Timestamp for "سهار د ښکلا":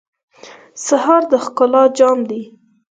0.85-1.83